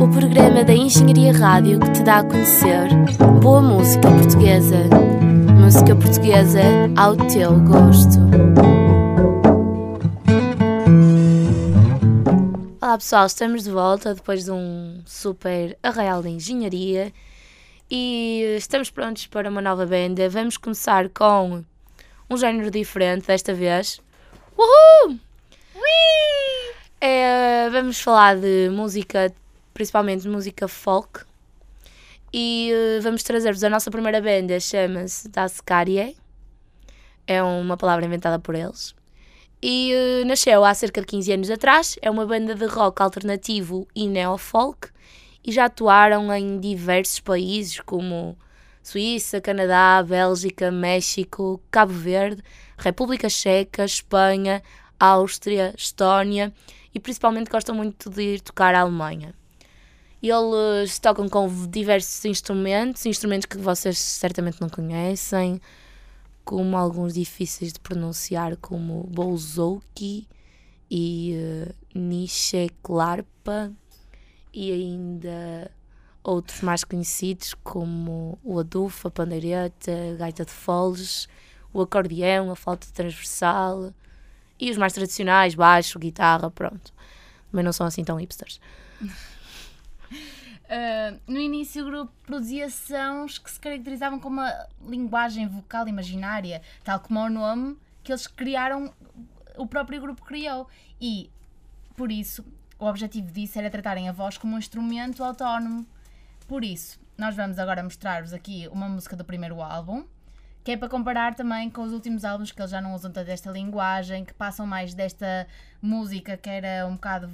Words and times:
O 0.00 0.08
programa 0.08 0.62
da 0.64 0.72
Engenharia 0.72 1.32
Rádio 1.32 1.80
que 1.80 1.90
te 1.92 2.02
dá 2.02 2.18
a 2.18 2.24
conhecer 2.24 2.88
boa 3.42 3.60
música 3.60 4.08
portuguesa. 4.08 4.76
Música 5.60 5.96
portuguesa 5.96 6.60
ao 6.96 7.16
teu 7.16 7.58
gosto. 7.60 8.18
Olá 12.80 12.98
pessoal, 12.98 13.26
estamos 13.26 13.64
de 13.64 13.70
volta 13.70 14.14
depois 14.14 14.44
de 14.44 14.52
um 14.52 15.02
super 15.04 15.76
arraial 15.82 16.22
de 16.22 16.28
engenharia 16.28 17.12
e 17.90 18.54
estamos 18.56 18.90
prontos 18.90 19.26
para 19.26 19.50
uma 19.50 19.60
nova 19.60 19.86
banda. 19.86 20.28
Vamos 20.28 20.56
começar 20.56 21.08
com 21.08 21.64
um 22.30 22.36
género 22.36 22.70
diferente 22.70 23.26
desta 23.26 23.52
vez. 23.52 24.03
Uhul! 24.56 25.18
É, 27.00 27.68
vamos 27.70 28.00
falar 28.00 28.36
de 28.36 28.70
música, 28.70 29.32
principalmente 29.74 30.26
música 30.26 30.66
folk. 30.66 31.20
E 32.32 32.72
uh, 32.72 33.02
vamos 33.02 33.22
trazer-vos 33.22 33.62
a 33.62 33.68
nossa 33.68 33.90
primeira 33.90 34.20
banda, 34.20 34.58
chama-se 34.58 35.28
Dascarie. 35.28 36.16
É 37.26 37.42
uma 37.42 37.76
palavra 37.76 38.04
inventada 38.06 38.38
por 38.38 38.54
eles. 38.54 38.94
E 39.62 39.92
uh, 39.94 40.26
nasceu 40.26 40.64
há 40.64 40.72
cerca 40.74 41.00
de 41.00 41.06
15 41.06 41.32
anos 41.32 41.50
atrás. 41.50 41.96
É 42.00 42.10
uma 42.10 42.26
banda 42.26 42.54
de 42.54 42.66
rock 42.66 43.02
alternativo 43.02 43.86
e 43.94 44.08
neofolk. 44.08 44.88
E 45.44 45.52
já 45.52 45.66
atuaram 45.66 46.32
em 46.34 46.58
diversos 46.58 47.20
países 47.20 47.80
como 47.80 48.36
Suíça, 48.82 49.40
Canadá, 49.40 50.02
Bélgica, 50.02 50.70
México, 50.70 51.60
Cabo 51.70 51.92
Verde, 51.92 52.42
República 52.84 53.28
Checa, 53.28 53.84
Espanha, 53.84 54.62
Áustria, 55.00 55.74
Estónia 55.76 56.52
e 56.94 57.00
principalmente 57.00 57.50
gostam 57.50 57.74
muito 57.74 58.10
de 58.10 58.34
ir 58.34 58.40
tocar 58.40 58.74
à 58.74 58.80
Alemanha. 58.80 59.34
Eles 60.22 60.98
tocam 60.98 61.28
com 61.28 61.48
diversos 61.68 62.24
instrumentos, 62.24 63.04
instrumentos 63.04 63.46
que 63.46 63.58
vocês 63.58 63.98
certamente 63.98 64.60
não 64.60 64.68
conhecem, 64.68 65.60
como 66.44 66.76
alguns 66.76 67.14
difíceis 67.14 67.72
de 67.72 67.80
pronunciar, 67.80 68.56
como 68.56 69.04
bouzouki 69.04 70.26
e 70.90 71.34
uh, 71.36 71.98
Nische 71.98 72.70
Clarpa, 72.82 73.72
e 74.52 74.72
ainda 74.72 75.70
outros 76.22 76.60
mais 76.62 76.84
conhecidos, 76.84 77.54
como 77.62 78.38
o 78.42 78.58
adufa, 78.58 79.08
a 79.08 79.10
pandeireta, 79.10 79.90
a 80.12 80.16
gaita 80.16 80.44
de 80.44 80.52
foles, 80.52 81.28
o 81.74 81.82
acordeão, 81.82 82.50
a 82.50 82.56
flauta 82.56 82.86
transversal, 82.94 83.92
e 84.58 84.70
os 84.70 84.76
mais 84.76 84.92
tradicionais, 84.92 85.54
baixo, 85.54 85.98
guitarra, 85.98 86.50
pronto. 86.50 86.92
Mas 87.52 87.64
não 87.64 87.72
são 87.72 87.86
assim 87.86 88.04
tão 88.04 88.16
hipsters. 88.16 88.60
Uh, 89.02 89.08
no 91.26 91.38
início 91.38 91.82
o 91.82 91.86
grupo 91.86 92.12
produzia 92.24 92.70
sons 92.70 93.38
que 93.38 93.50
se 93.50 93.60
caracterizavam 93.60 94.20
como 94.20 94.40
uma 94.40 94.66
linguagem 94.86 95.46
vocal 95.48 95.88
imaginária, 95.88 96.62
tal 96.82 97.00
como 97.00 97.20
o 97.20 97.28
nome 97.28 97.76
que 98.02 98.12
eles 98.12 98.26
criaram, 98.26 98.92
o 99.56 99.66
próprio 99.66 100.00
grupo 100.00 100.24
criou. 100.24 100.68
E 101.00 101.30
por 101.96 102.12
isso 102.12 102.44
o 102.78 102.86
objetivo 102.86 103.32
disso 103.32 103.58
era 103.58 103.70
tratarem 103.70 104.08
a 104.08 104.12
voz 104.12 104.38
como 104.38 104.54
um 104.54 104.58
instrumento 104.58 105.24
autónomo. 105.24 105.86
Por 106.46 106.62
isso, 106.62 107.00
nós 107.16 107.34
vamos 107.34 107.58
agora 107.58 107.82
mostrar-vos 107.82 108.32
aqui 108.32 108.68
uma 108.70 108.88
música 108.88 109.16
do 109.16 109.24
primeiro 109.24 109.62
álbum, 109.62 110.04
que 110.64 110.72
é 110.72 110.76
para 110.78 110.88
comparar 110.88 111.34
também 111.34 111.68
com 111.68 111.82
os 111.82 111.92
últimos 111.92 112.24
álbuns 112.24 112.50
que 112.50 112.60
eles 112.60 112.70
já 112.70 112.80
não 112.80 112.94
usam 112.94 113.12
tanto 113.12 113.30
esta 113.30 113.50
linguagem, 113.50 114.24
que 114.24 114.32
passam 114.32 114.66
mais 114.66 114.94
desta 114.94 115.46
música 115.80 116.38
que 116.38 116.48
era 116.48 116.86
um 116.86 116.94
bocado 116.94 117.30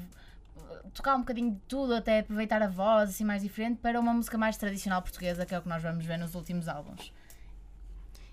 tocar 0.93 1.15
um 1.15 1.21
bocadinho 1.21 1.53
de 1.53 1.61
tudo, 1.69 1.95
até 1.95 2.19
aproveitar 2.19 2.61
a 2.61 2.67
voz 2.67 3.11
assim 3.11 3.25
mais 3.25 3.43
diferente, 3.43 3.79
para 3.79 4.01
uma 4.01 4.13
música 4.13 4.37
mais 4.37 4.57
tradicional 4.57 5.01
portuguesa, 5.01 5.47
que 5.47 5.55
é 5.55 5.59
o 5.59 5.63
que 5.63 5.69
nós 5.69 5.81
vamos 5.81 6.05
ver 6.05 6.19
nos 6.19 6.35
últimos 6.35 6.67
álbuns. 6.67 7.13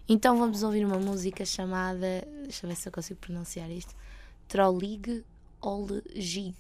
Então 0.10 0.38
vamos 0.38 0.64
ouvir 0.64 0.84
uma 0.84 0.98
música 0.98 1.46
chamada, 1.46 2.28
deixa 2.42 2.66
eu 2.66 2.70
ver 2.70 2.76
se 2.76 2.88
eu 2.88 2.92
consigo 2.92 3.20
pronunciar 3.20 3.70
isto, 3.70 3.94
Trollig 4.48 5.24
Olgil. 5.62 6.56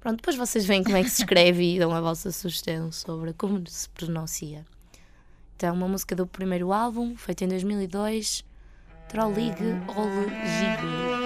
Pronto, 0.00 0.16
depois 0.16 0.36
vocês 0.36 0.64
veem 0.64 0.82
como 0.82 0.96
é 0.96 1.02
que 1.02 1.10
se 1.10 1.22
escreve 1.22 1.74
e 1.74 1.78
dão 1.78 1.94
a 1.94 2.00
vossa 2.00 2.32
sugestão 2.32 2.90
sobre 2.90 3.34
como 3.34 3.66
se 3.66 3.88
pronuncia. 3.90 4.64
Então, 5.56 5.74
uma 5.74 5.88
música 5.88 6.14
do 6.14 6.26
primeiro 6.26 6.70
álbum, 6.70 7.16
feita 7.16 7.44
em 7.44 7.48
2002, 7.48 8.44
Trollig 9.08 9.56
Olgigo. 9.88 10.36
Reza 10.36 11.25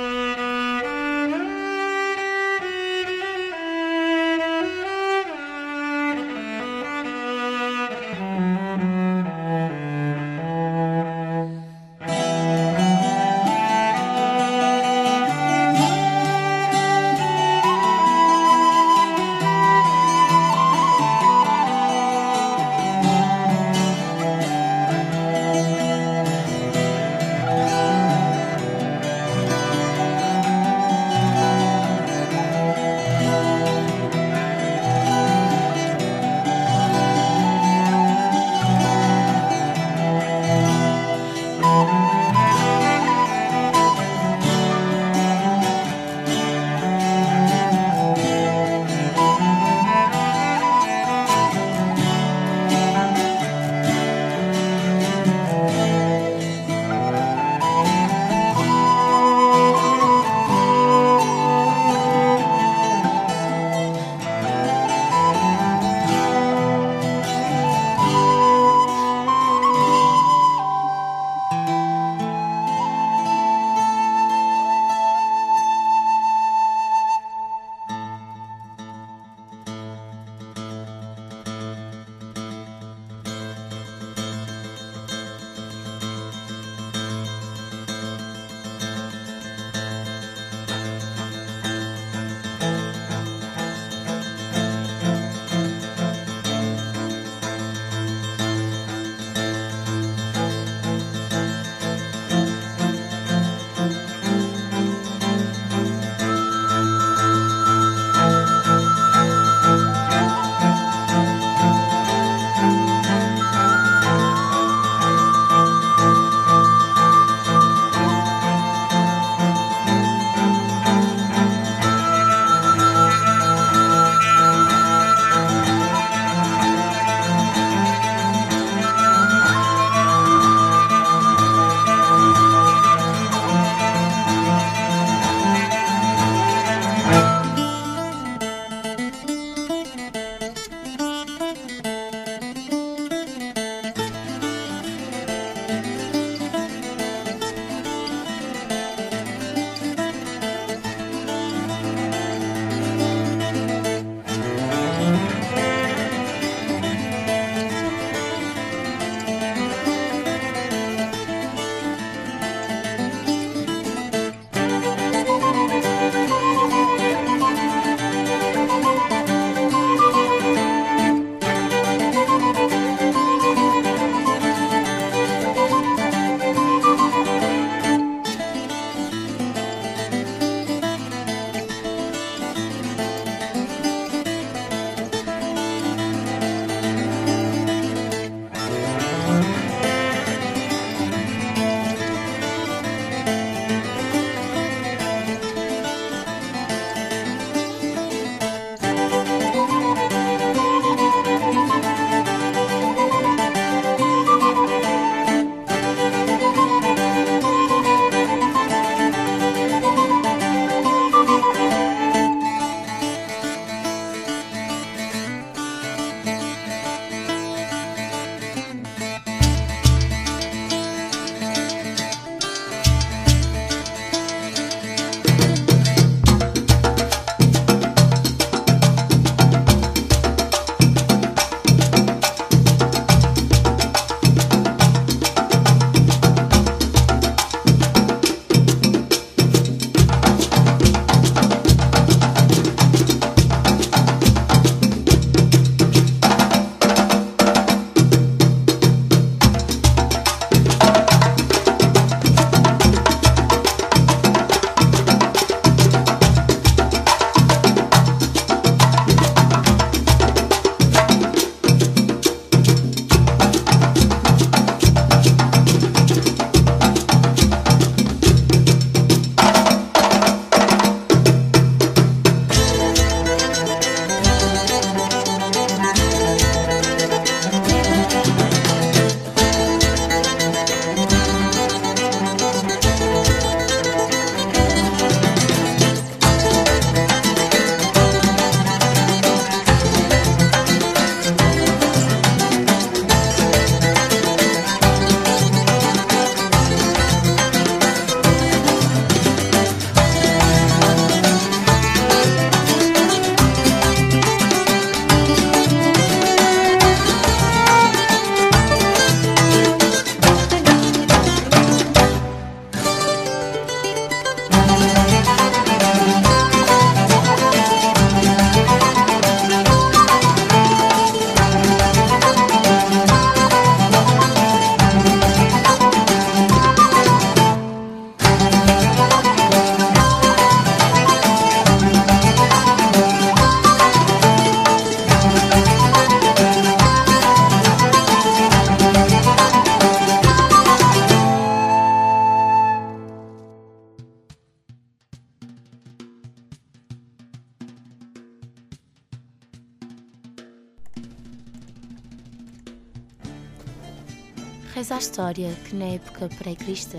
história 355.30 355.54
que 355.64 355.76
na 355.76 355.84
época 355.84 356.28
pré-cristã 356.38 356.98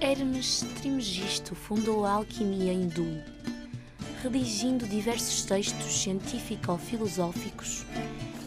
Hermes 0.00 0.64
Trismegisto 0.76 1.56
fundou 1.56 2.06
a 2.06 2.12
alquimia 2.12 2.72
hindu, 2.72 3.20
redigindo 4.22 4.86
diversos 4.86 5.42
textos 5.42 6.02
científico-filosóficos, 6.02 7.84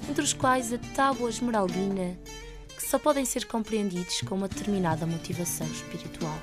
entre 0.09 0.23
os 0.23 0.31
quais 0.33 0.71
a 0.71 0.77
Tábua 0.95 1.29
Esmeraldina, 1.29 2.17
que 2.75 2.87
só 2.87 2.97
podem 2.97 3.25
ser 3.25 3.45
compreendidos 3.45 4.21
com 4.21 4.35
uma 4.35 4.47
determinada 4.47 5.05
motivação 5.05 5.67
espiritual. 5.67 6.39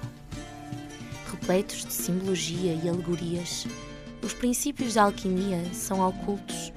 Repletos 1.30 1.86
de 1.86 1.92
simbologia 1.92 2.74
e 2.74 2.88
alegorias, 2.88 3.66
os 4.22 4.34
princípios 4.34 4.94
da 4.94 5.04
alquimia 5.04 5.64
são 5.72 6.06
ocultos 6.06 6.70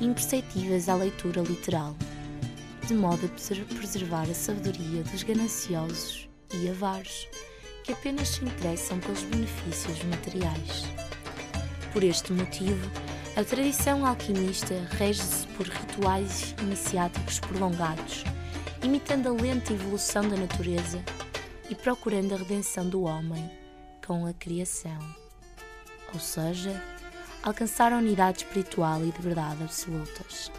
e 0.00 0.04
imperceptíveis 0.04 0.88
à 0.88 0.94
leitura 0.94 1.40
literal, 1.40 1.96
de 2.86 2.94
modo 2.94 3.26
a 3.26 3.74
preservar 3.74 4.28
a 4.28 4.34
sabedoria 4.34 5.02
dos 5.04 5.22
gananciosos 5.22 6.28
e 6.52 6.68
avaros, 6.68 7.28
que 7.84 7.92
apenas 7.92 8.28
se 8.28 8.44
interessam 8.44 8.98
pelos 9.00 9.22
benefícios 9.22 10.02
materiais. 10.04 10.84
Por 11.92 12.02
este 12.02 12.32
motivo, 12.32 12.90
a 13.36 13.44
tradição 13.44 14.04
alquimista 14.04 14.74
rege-se 14.90 15.46
por 15.48 15.66
rituais 15.66 16.54
iniciáticos 16.60 17.40
prolongados, 17.40 18.24
imitando 18.82 19.28
a 19.28 19.32
lenta 19.32 19.72
evolução 19.72 20.28
da 20.28 20.36
natureza 20.36 21.02
e 21.70 21.74
procurando 21.74 22.34
a 22.34 22.38
redenção 22.38 22.88
do 22.88 23.02
homem 23.02 23.50
com 24.06 24.26
a 24.26 24.32
criação. 24.34 24.98
Ou 26.12 26.20
seja, 26.20 26.82
alcançar 27.42 27.92
a 27.92 27.98
unidade 27.98 28.38
espiritual 28.38 29.04
e 29.04 29.10
de 29.10 29.22
verdade 29.22 29.62
absolutas. 29.62 30.50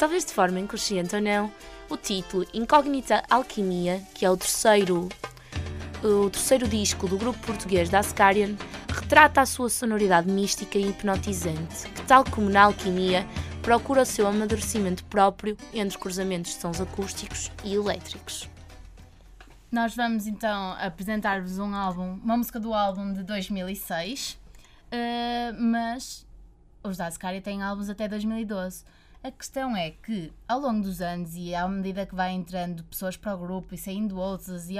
Talvez 0.00 0.24
de 0.24 0.32
forma 0.32 0.58
inconsciente 0.58 1.14
ou 1.14 1.20
não, 1.20 1.52
o 1.90 1.94
título 1.94 2.46
Incógnita 2.54 3.22
Alquimia, 3.28 4.00
que 4.14 4.24
é 4.24 4.30
o 4.30 4.34
terceiro, 4.34 5.10
o 6.02 6.30
terceiro 6.30 6.66
disco 6.66 7.06
do 7.06 7.18
grupo 7.18 7.38
português 7.40 7.90
da 7.90 7.98
Ascarian, 7.98 8.56
retrata 8.88 9.42
a 9.42 9.44
sua 9.44 9.68
sonoridade 9.68 10.26
mística 10.26 10.78
e 10.78 10.88
hipnotizante, 10.88 11.86
que, 11.90 12.02
tal 12.06 12.24
como 12.24 12.48
na 12.48 12.62
alquimia, 12.62 13.26
procura 13.60 14.00
o 14.00 14.06
seu 14.06 14.26
amadurecimento 14.26 15.04
próprio 15.04 15.54
entre 15.74 15.98
cruzamentos 15.98 16.54
de 16.54 16.62
sons 16.62 16.80
acústicos 16.80 17.52
e 17.62 17.74
elétricos. 17.74 18.48
Nós 19.70 19.94
vamos 19.94 20.26
então 20.26 20.78
apresentar-vos 20.80 21.58
um 21.58 21.74
álbum, 21.74 22.18
uma 22.24 22.38
música 22.38 22.58
do 22.58 22.72
álbum 22.72 23.12
de 23.12 23.22
2006, 23.22 24.32
uh, 24.32 24.38
eh, 24.92 25.52
mas 25.58 26.26
os 26.82 26.96
da 26.96 27.06
Ascaria 27.06 27.42
têm 27.42 27.62
álbuns 27.62 27.90
até 27.90 28.08
2012. 28.08 28.82
A 29.22 29.30
questão 29.30 29.76
é 29.76 29.90
que, 29.90 30.32
ao 30.48 30.60
longo 30.60 30.82
dos 30.82 31.02
anos 31.02 31.36
e 31.36 31.54
à 31.54 31.68
medida 31.68 32.06
que 32.06 32.14
vai 32.14 32.30
entrando 32.32 32.82
pessoas 32.84 33.16
para 33.16 33.34
o 33.34 33.38
grupo 33.38 33.74
e 33.74 33.78
saindo 33.78 34.18
outras 34.18 34.70
e 34.70 34.76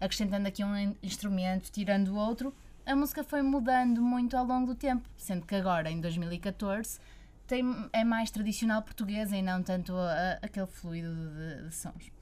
acrescentando 0.00 0.48
aqui 0.48 0.64
um 0.64 0.96
instrumento, 1.02 1.70
tirando 1.70 2.16
outro, 2.16 2.52
a 2.84 2.96
música 2.96 3.22
foi 3.22 3.40
mudando 3.40 4.02
muito 4.02 4.36
ao 4.36 4.44
longo 4.44 4.66
do 4.66 4.74
tempo, 4.74 5.08
sendo 5.16 5.46
que 5.46 5.54
agora, 5.54 5.90
em 5.90 6.00
2014, 6.00 6.98
tem, 7.46 7.64
é 7.92 8.02
mais 8.02 8.30
tradicional 8.30 8.82
portuguesa 8.82 9.36
e 9.36 9.42
não 9.42 9.62
tanto 9.62 9.94
a, 9.94 10.12
a, 10.12 10.32
aquele 10.42 10.66
fluido 10.66 11.14
de, 11.14 11.68
de 11.68 11.74
sons 11.74 12.12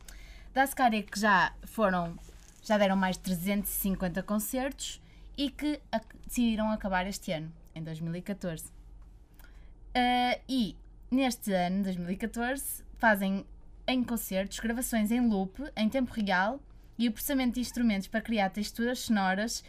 da 0.52 0.62
Ascaria 0.62 1.02
que 1.02 1.18
já 1.18 1.52
foram, 1.64 2.18
já 2.62 2.76
deram 2.76 2.96
mais 2.96 3.16
de 3.16 3.22
350 3.22 4.22
concertos 4.22 5.00
e 5.36 5.50
que 5.50 5.80
a, 5.90 6.00
decidiram 6.26 6.70
acabar 6.70 7.06
este 7.06 7.32
ano, 7.32 7.50
em 7.74 7.82
2014. 7.82 8.66
Uh, 8.66 10.40
e 10.48 10.76
neste 11.12 11.52
ano, 11.52 11.84
2014, 11.84 12.82
fazem 12.96 13.44
em 13.86 14.02
concertos 14.02 14.58
gravações 14.58 15.10
em 15.10 15.28
loop, 15.28 15.62
em 15.76 15.88
tempo 15.88 16.12
real 16.12 16.58
e 16.98 17.06
o 17.06 17.12
processamento 17.12 17.54
de 17.54 17.60
instrumentos 17.60 18.08
para 18.08 18.22
criar 18.22 18.48
texturas 18.48 19.00
sonoras 19.00 19.62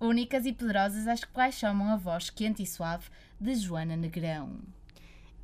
únicas 0.00 0.46
e 0.46 0.52
poderosas, 0.52 1.08
às 1.08 1.24
quais 1.24 1.56
chamam 1.56 1.88
a 1.88 1.96
voz 1.96 2.30
quente 2.30 2.62
e 2.62 2.66
suave 2.66 3.06
de 3.40 3.54
Joana 3.54 3.96
Negrão. 3.96 4.58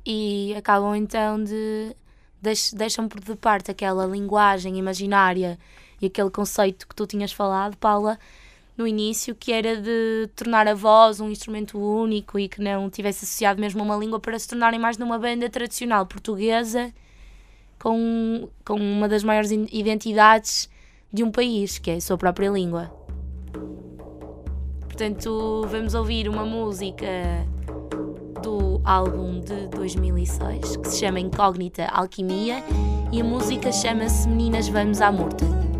E 0.05 0.53
acabam 0.55 0.95
então 0.95 1.43
de 1.43 1.95
deixam 2.73 3.07
por 3.07 3.19
de 3.19 3.35
parte 3.35 3.69
aquela 3.69 4.05
linguagem 4.05 4.77
imaginária 4.77 5.59
e 6.01 6.07
aquele 6.07 6.31
conceito 6.31 6.87
que 6.87 6.95
tu 6.95 7.05
tinhas 7.05 7.31
falado, 7.31 7.77
Paula, 7.77 8.17
no 8.81 8.87
início, 8.87 9.35
que 9.35 9.51
era 9.51 9.77
de 9.77 10.27
tornar 10.35 10.67
a 10.67 10.73
voz 10.73 11.19
um 11.19 11.29
instrumento 11.29 11.77
único 11.77 12.39
e 12.39 12.49
que 12.49 12.59
não 12.59 12.89
tivesse 12.89 13.23
associado 13.23 13.61
mesmo 13.61 13.81
a 13.81 13.83
uma 13.83 13.95
língua 13.95 14.19
para 14.19 14.37
se 14.39 14.47
tornarem 14.47 14.79
mais 14.79 14.97
numa 14.97 15.19
banda 15.19 15.49
tradicional 15.49 16.05
portuguesa 16.05 16.91
com, 17.77 18.49
com 18.65 18.75
uma 18.75 19.07
das 19.07 19.23
maiores 19.23 19.51
identidades 19.51 20.69
de 21.13 21.23
um 21.23 21.31
país, 21.31 21.77
que 21.77 21.91
é 21.91 21.95
a 21.95 22.01
sua 22.01 22.17
própria 22.17 22.49
língua. 22.49 22.91
Portanto, 24.81 25.65
vamos 25.69 25.93
ouvir 25.93 26.27
uma 26.27 26.45
música 26.45 27.05
do 28.41 28.81
álbum 28.83 29.39
de 29.39 29.67
2006 29.67 30.77
que 30.77 30.89
se 30.89 30.99
chama 30.99 31.19
Incógnita 31.19 31.85
Alquimia 31.85 32.63
e 33.11 33.21
a 33.21 33.23
música 33.23 33.71
chama-se 33.71 34.27
Meninas 34.27 34.67
Vamos 34.67 35.01
à 35.01 35.11
Morta. 35.11 35.70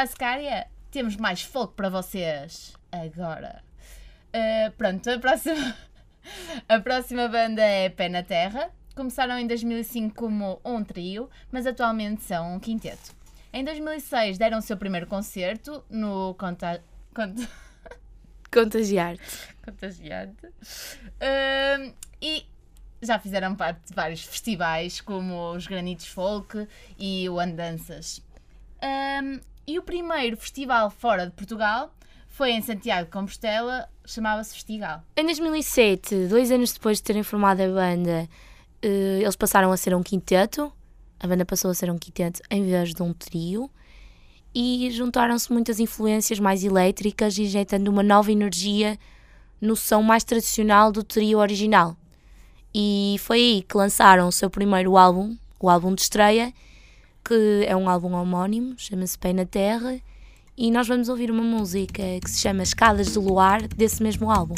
Dascaria? 0.00 0.66
Temos 0.90 1.14
mais 1.14 1.42
folk 1.42 1.74
para 1.74 1.90
vocês 1.90 2.72
agora. 2.90 3.62
Uh, 4.34 4.72
pronto, 4.72 5.10
a 5.10 5.18
próxima, 5.18 5.76
a 6.66 6.80
próxima 6.80 7.28
banda 7.28 7.60
é 7.60 7.90
Pé 7.90 8.08
na 8.08 8.22
Terra. 8.22 8.70
Começaram 8.96 9.38
em 9.38 9.46
2005 9.46 10.14
como 10.14 10.58
um 10.64 10.82
trio, 10.82 11.28
mas 11.52 11.66
atualmente 11.66 12.22
são 12.22 12.54
um 12.54 12.58
quinteto. 12.58 13.14
Em 13.52 13.62
2006 13.62 14.38
deram 14.38 14.56
o 14.56 14.62
seu 14.62 14.78
primeiro 14.78 15.06
concerto 15.06 15.84
no 15.90 16.34
Conta... 16.38 16.82
Conta... 17.14 17.46
Contagiar-te. 18.50 19.54
Contagiante. 19.62 20.46
Uh, 20.46 21.94
e 22.22 22.46
já 23.02 23.18
fizeram 23.18 23.54
parte 23.54 23.88
de 23.88 23.94
vários 23.94 24.24
festivais, 24.24 24.98
como 24.98 25.52
os 25.52 25.66
Granitos 25.66 26.06
Folk 26.06 26.66
e 26.98 27.28
o 27.28 27.38
Andanças. 27.38 28.22
Um, 28.82 29.49
e 29.70 29.78
o 29.78 29.82
primeiro 29.82 30.36
festival 30.36 30.90
fora 30.90 31.26
de 31.26 31.32
Portugal 31.32 31.94
foi 32.26 32.50
em 32.50 32.60
Santiago 32.60 33.04
de 33.04 33.12
Compostela, 33.12 33.88
chamava-se 34.04 34.54
Festival. 34.54 35.04
Em 35.16 35.24
2007, 35.24 36.26
dois 36.26 36.50
anos 36.50 36.72
depois 36.72 36.96
de 36.96 37.04
terem 37.04 37.22
formado 37.22 37.60
a 37.60 37.68
banda, 37.68 38.28
eh, 38.82 39.20
eles 39.22 39.36
passaram 39.36 39.70
a 39.70 39.76
ser 39.76 39.94
um 39.94 40.02
quinteto. 40.02 40.72
A 41.20 41.26
banda 41.28 41.44
passou 41.44 41.70
a 41.70 41.74
ser 41.74 41.88
um 41.88 41.98
quinteto 41.98 42.40
em 42.50 42.64
vez 42.64 42.92
de 42.92 43.00
um 43.00 43.12
trio. 43.12 43.70
E 44.52 44.90
juntaram-se 44.90 45.52
muitas 45.52 45.78
influências 45.78 46.40
mais 46.40 46.64
elétricas, 46.64 47.38
injetando 47.38 47.92
uma 47.92 48.02
nova 48.02 48.32
energia 48.32 48.98
no 49.60 49.76
som 49.76 50.02
mais 50.02 50.24
tradicional 50.24 50.90
do 50.90 51.04
trio 51.04 51.38
original. 51.38 51.96
E 52.74 53.16
foi 53.20 53.38
aí 53.38 53.62
que 53.62 53.76
lançaram 53.76 54.26
o 54.26 54.32
seu 54.32 54.50
primeiro 54.50 54.96
álbum, 54.96 55.36
o 55.60 55.70
álbum 55.70 55.94
de 55.94 56.02
estreia, 56.02 56.52
que 57.30 57.64
é 57.64 57.76
um 57.76 57.88
álbum 57.88 58.12
homónimo, 58.14 58.74
chama-se 58.76 59.16
Pé 59.16 59.32
na 59.32 59.46
Terra, 59.46 60.00
e 60.58 60.68
nós 60.68 60.88
vamos 60.88 61.08
ouvir 61.08 61.30
uma 61.30 61.44
música 61.44 62.02
que 62.20 62.28
se 62.28 62.40
chama 62.40 62.64
Escadas 62.64 63.12
do 63.12 63.20
Luar, 63.20 63.68
desse 63.68 64.02
mesmo 64.02 64.28
álbum. 64.28 64.56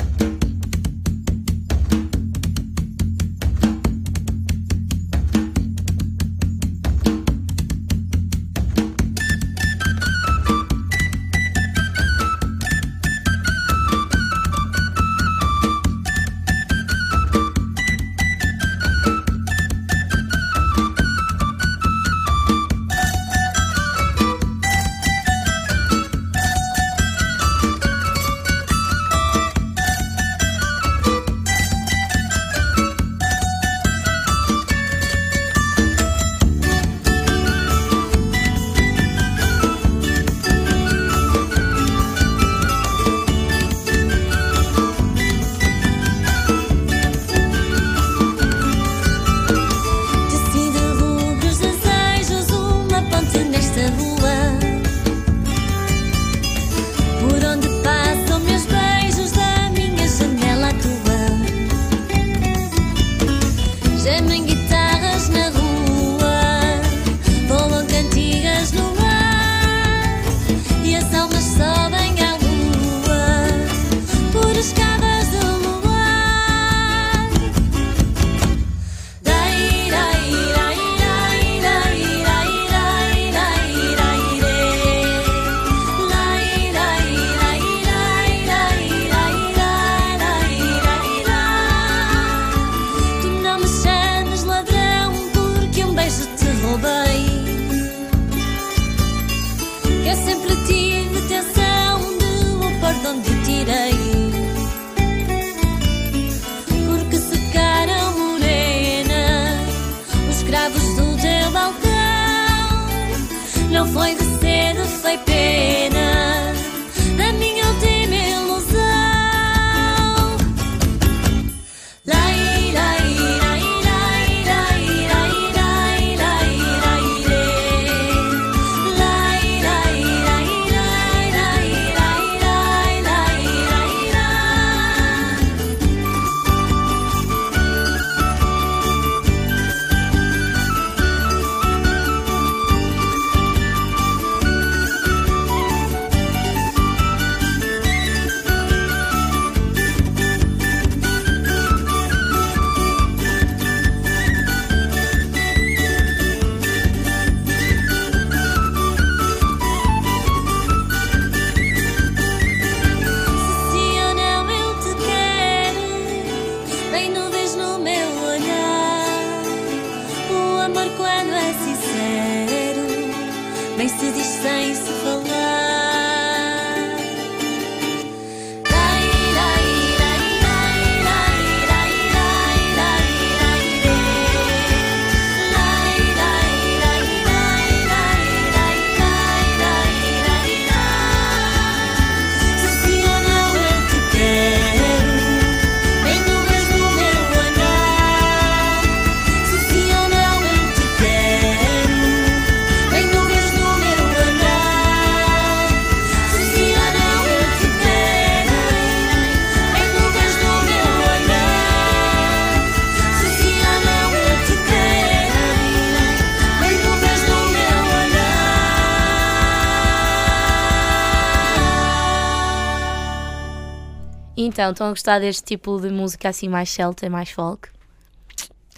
Então, 224.63 224.71
estão 224.73 224.87
a 224.87 224.91
gostar 224.91 225.19
deste 225.21 225.43
tipo 225.43 225.81
de 225.81 225.91
música 225.91 226.29
assim 226.29 226.49
mais 226.49 226.71
celta, 226.71 227.11
mais 227.11 227.31
folk? 227.31 227.69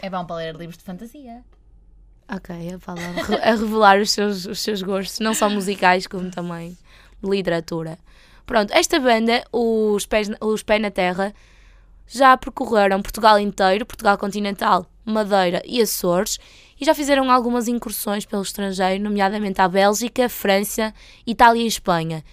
É 0.00 0.08
bom 0.08 0.24
para 0.24 0.36
ler 0.36 0.54
livros 0.56 0.78
de 0.78 0.84
fantasia. 0.84 1.42
Ok, 2.34 2.54
a 2.72 2.78
Paula 2.78 3.02
a 3.02 3.22
re- 3.22 3.36
a 3.42 3.50
revelar 3.50 4.00
os 4.00 4.10
seus, 4.10 4.46
os 4.46 4.60
seus 4.60 4.80
gostos, 4.82 5.20
não 5.20 5.34
só 5.34 5.48
musicais, 5.50 6.06
como 6.06 6.30
também 6.30 6.76
de 7.22 7.28
literatura. 7.30 7.98
Pronto, 8.46 8.72
esta 8.72 8.98
banda, 8.98 9.44
os 9.52 10.06
Pés, 10.06 10.30
os 10.40 10.62
Pés 10.62 10.80
na 10.80 10.90
Terra, 10.90 11.34
já 12.06 12.34
percorreram 12.36 13.02
Portugal 13.02 13.38
inteiro, 13.38 13.84
Portugal 13.84 14.16
continental, 14.16 14.86
Madeira 15.04 15.62
e 15.66 15.82
Açores, 15.82 16.38
e 16.80 16.84
já 16.84 16.94
fizeram 16.94 17.30
algumas 17.30 17.68
incursões 17.68 18.24
pelo 18.24 18.42
estrangeiro, 18.42 19.04
nomeadamente 19.04 19.60
à 19.60 19.68
Bélgica, 19.68 20.28
França, 20.30 20.94
Itália 21.26 21.62
e 21.62 21.66
Espanha. 21.66 22.24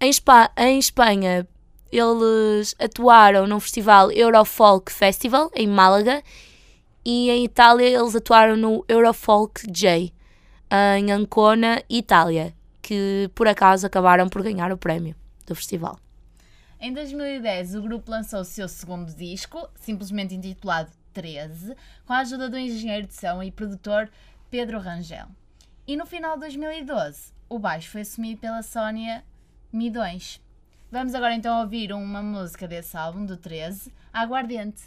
Em, 0.00 0.08
Espa 0.10 0.50
em 0.56 0.78
Espanha, 0.78 1.46
eles 1.90 2.74
atuaram 2.78 3.46
num 3.46 3.60
festival 3.60 4.10
Eurofolk 4.10 4.92
Festival, 4.92 5.50
em 5.54 5.66
Málaga, 5.66 6.22
e 7.04 7.30
em 7.30 7.44
Itália 7.44 7.88
eles 7.88 8.14
atuaram 8.14 8.56
no 8.56 8.84
Eurofolk 8.88 9.70
J, 9.70 10.12
em 10.98 11.12
Ancona, 11.12 11.82
Itália, 11.88 12.54
que 12.82 13.30
por 13.34 13.46
acaso 13.46 13.86
acabaram 13.86 14.28
por 14.28 14.42
ganhar 14.42 14.72
o 14.72 14.76
prémio 14.76 15.14
do 15.46 15.54
festival. 15.54 15.98
Em 16.78 16.92
2010, 16.92 17.74
o 17.74 17.82
grupo 17.82 18.10
lançou 18.10 18.40
o 18.40 18.44
seu 18.44 18.68
segundo 18.68 19.14
disco, 19.14 19.68
simplesmente 19.76 20.34
intitulado 20.34 20.90
13, 21.14 21.74
com 22.04 22.12
a 22.12 22.18
ajuda 22.18 22.50
do 22.50 22.58
engenheiro 22.58 23.06
de 23.06 23.14
som 23.14 23.42
e 23.42 23.50
produtor 23.50 24.10
Pedro 24.50 24.78
Rangel. 24.78 25.26
E 25.86 25.96
no 25.96 26.04
final 26.04 26.34
de 26.34 26.40
2012, 26.40 27.32
o 27.48 27.58
baixo 27.58 27.90
foi 27.90 28.02
assumido 28.02 28.40
pela 28.40 28.62
Sónia 28.62 29.24
Midões. 29.72 30.40
Vamos 30.90 31.16
agora 31.16 31.34
então 31.34 31.60
ouvir 31.60 31.92
uma 31.92 32.22
música 32.22 32.68
desse 32.68 32.96
álbum, 32.96 33.26
do 33.26 33.36
13, 33.36 33.92
Aguardente. 34.12 34.84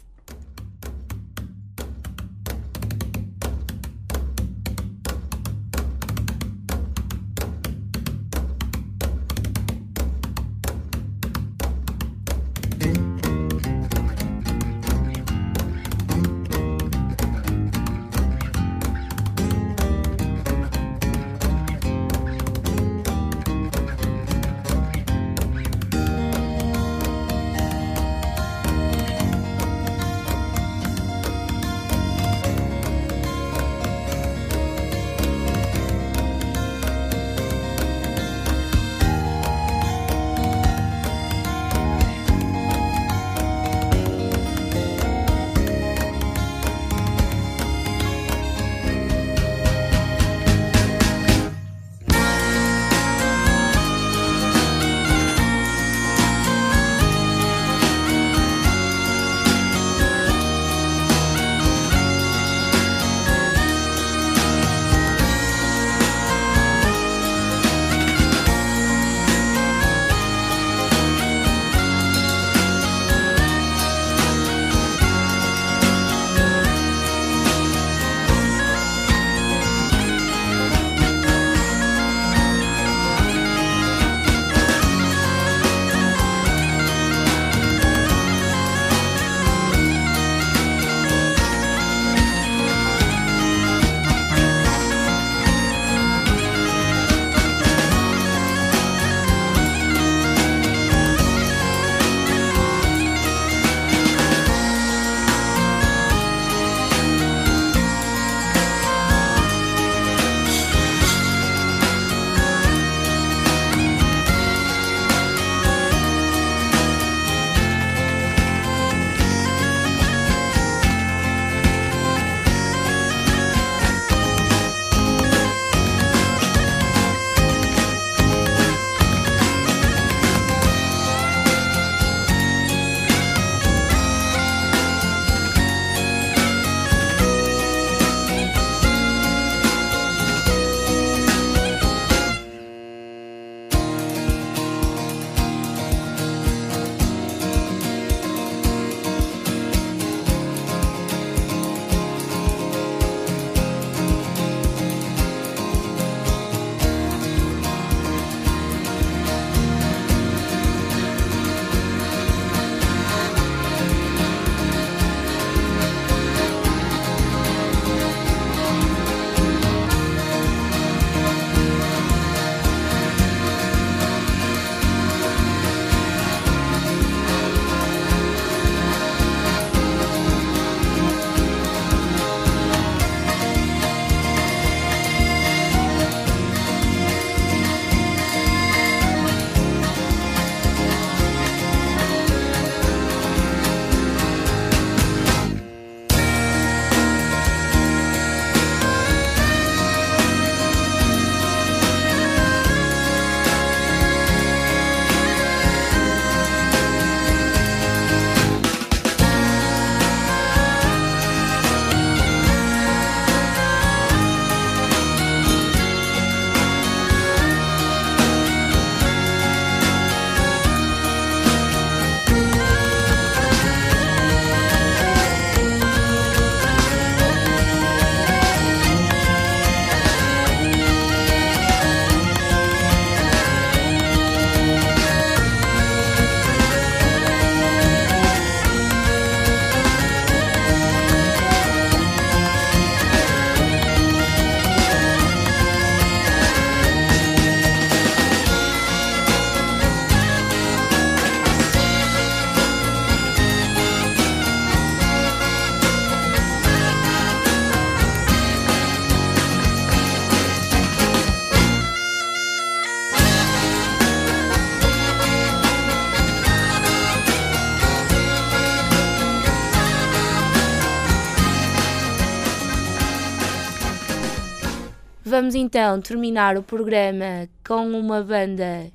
Vamos 275.40 275.54
então 275.54 275.98
terminar 276.02 276.58
o 276.58 276.62
programa 276.62 277.48
com 277.66 277.98
uma 277.98 278.22
banda 278.22 278.92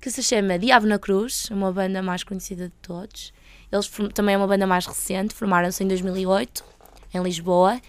que 0.00 0.08
se 0.12 0.22
chama 0.22 0.56
Diabo 0.60 0.86
na 0.86 0.96
Cruz, 0.96 1.50
uma 1.50 1.72
banda 1.72 2.00
mais 2.00 2.22
conhecida 2.22 2.68
de 2.68 2.74
todos. 2.80 3.32
Eles 3.72 3.90
também 4.14 4.36
é 4.36 4.38
uma 4.38 4.46
banda 4.46 4.64
mais 4.64 4.86
recente, 4.86 5.34
formaram-se 5.34 5.82
em 5.82 5.88
2008 5.88 6.64
em 7.12 7.20
Lisboa 7.20 7.80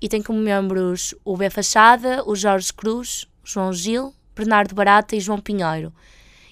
e 0.00 0.08
tem 0.08 0.22
como 0.22 0.38
membros 0.38 1.16
o 1.24 1.36
B 1.36 1.50
Fachada, 1.50 2.22
o 2.24 2.36
Jorge 2.36 2.72
Cruz, 2.72 3.26
o 3.42 3.48
João 3.48 3.72
Gil, 3.72 4.14
Bernardo 4.36 4.72
Barata 4.76 5.16
e 5.16 5.20
João 5.20 5.40
Pinheiro. 5.40 5.92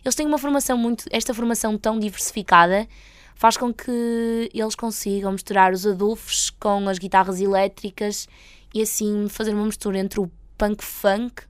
Eles 0.04 0.16
têm 0.16 0.26
uma 0.26 0.38
formação 0.38 0.76
muito, 0.76 1.04
esta 1.12 1.32
formação 1.32 1.78
tão 1.78 2.00
diversificada 2.00 2.88
faz 3.37 3.56
com 3.56 3.72
que 3.72 4.50
eles 4.52 4.74
consigam 4.74 5.30
misturar 5.30 5.72
os 5.72 5.87
adufes 5.87 6.50
com 6.50 6.88
as 6.88 6.98
guitarras 6.98 7.40
elétricas 7.40 8.26
e 8.74 8.82
assim 8.82 9.28
fazer 9.28 9.54
uma 9.54 9.66
mistura 9.66 10.00
entre 10.00 10.18
o 10.18 10.28
punk 10.56 10.84
funk 10.84 11.42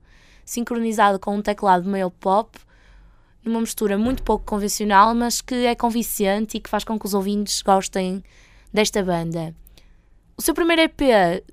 sincronizado 0.44 1.18
com 1.18 1.36
um 1.36 1.42
teclado 1.42 1.88
meio 1.88 2.10
pop 2.10 2.58
numa 3.44 3.60
mistura 3.60 3.98
muito 3.98 4.22
pouco 4.22 4.44
convencional, 4.44 5.14
mas 5.14 5.40
que 5.40 5.66
é 5.66 5.74
convincente 5.74 6.56
e 6.56 6.60
que 6.60 6.70
faz 6.70 6.82
com 6.84 6.98
que 6.98 7.06
os 7.06 7.14
ouvintes 7.14 7.60
gostem 7.62 8.22
desta 8.72 9.02
banda. 9.02 9.54
O 10.36 10.42
seu 10.42 10.54
primeiro 10.54 10.82
EP, 10.82 11.44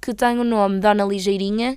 que 0.00 0.14
tem 0.14 0.38
o 0.38 0.44
nome 0.44 0.78
Dona 0.78 1.04
Ligeirinha, 1.04 1.76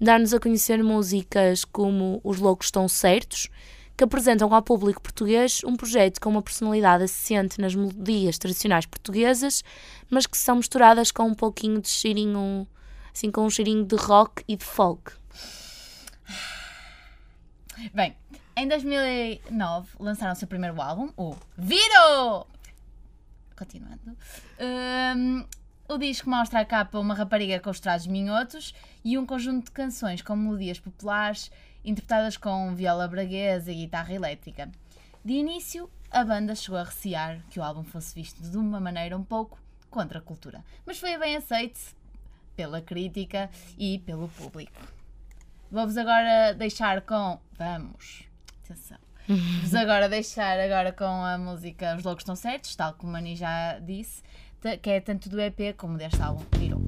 dá-nos 0.00 0.32
a 0.32 0.40
conhecer 0.40 0.82
músicas 0.82 1.64
como 1.64 2.20
Os 2.24 2.38
Loucos 2.38 2.68
Estão 2.68 2.88
Certos, 2.88 3.48
que 3.96 4.04
apresentam 4.04 4.54
ao 4.54 4.62
público 4.62 5.02
português 5.02 5.60
um 5.62 5.76
projeto 5.76 6.20
com 6.20 6.30
uma 6.30 6.40
personalidade 6.40 7.04
assente 7.04 7.60
nas 7.60 7.74
melodias 7.74 8.38
tradicionais 8.38 8.86
portuguesas, 8.86 9.62
mas 10.08 10.26
que 10.26 10.38
são 10.38 10.56
misturadas 10.56 11.10
com 11.10 11.24
um 11.24 11.34
pouquinho 11.34 11.82
de 11.82 11.88
cheirinho, 11.88 12.66
assim, 13.14 13.30
com 13.30 13.44
um 13.44 13.50
cheirinho 13.50 13.84
de 13.84 13.96
rock 13.96 14.44
e 14.46 14.56
de 14.56 14.64
folk. 14.64 15.12
Bem, 17.94 18.16
em 18.56 18.68
2009 18.68 19.88
lançaram 19.98 20.32
o 20.32 20.36
seu 20.36 20.46
primeiro 20.46 20.80
álbum, 20.80 21.10
o 21.16 21.34
Viro! 21.56 22.46
Continuando. 23.56 24.16
Um, 24.60 25.44
o 25.88 25.98
disco 25.98 26.28
mostra 26.28 26.60
a 26.60 26.64
capa 26.64 26.98
uma 26.98 27.14
rapariga 27.14 27.58
com 27.58 27.70
os 27.70 27.80
trajes 27.80 28.06
minhotos 28.06 28.74
e 29.04 29.16
um 29.18 29.26
conjunto 29.26 29.66
de 29.66 29.70
canções 29.70 30.22
com 30.22 30.36
melodias 30.36 30.78
populares 30.78 31.50
interpretadas 31.84 32.36
com 32.36 32.74
viola 32.74 33.08
braguesa 33.08 33.72
e 33.72 33.76
guitarra 33.76 34.12
elétrica. 34.12 34.70
De 35.24 35.32
início, 35.32 35.90
a 36.10 36.24
banda 36.24 36.54
chegou 36.54 36.78
a 36.78 36.84
recear 36.84 37.42
que 37.50 37.58
o 37.58 37.62
álbum 37.62 37.82
fosse 37.82 38.14
visto 38.14 38.42
de 38.42 38.56
uma 38.56 38.78
maneira 38.78 39.16
um 39.16 39.24
pouco 39.24 39.58
contra 39.90 40.18
a 40.18 40.22
cultura, 40.22 40.64
mas 40.86 40.98
foi 40.98 41.16
bem 41.18 41.36
aceito 41.36 41.80
pela 42.60 42.82
crítica 42.82 43.48
e 43.78 44.00
pelo 44.00 44.28
público. 44.28 44.82
Vou-vos 45.70 45.96
agora 45.96 46.52
deixar 46.52 47.00
com. 47.00 47.38
Vamos! 47.56 48.24
Atenção! 48.62 48.98
Vos 49.62 49.74
agora 49.74 50.10
deixar 50.10 50.60
agora 50.60 50.92
com 50.92 51.04
a 51.04 51.38
música 51.38 51.96
Os 51.96 52.04
Loucos 52.04 52.22
Estão 52.22 52.36
Certos, 52.36 52.76
tal 52.76 52.92
como 52.92 53.10
a 53.10 53.12
Mani 53.14 53.34
já 53.34 53.78
disse, 53.78 54.22
que 54.82 54.90
é 54.90 55.00
tanto 55.00 55.30
do 55.30 55.40
EP 55.40 55.74
como 55.74 55.96
deste 55.96 56.20
álbum. 56.20 56.44
Virou. 56.58 56.82